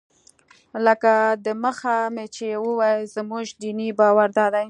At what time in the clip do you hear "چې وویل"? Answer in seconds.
2.35-3.01